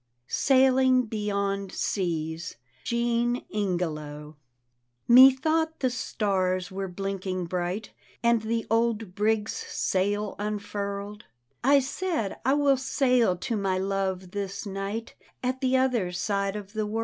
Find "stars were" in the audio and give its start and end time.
5.91-6.87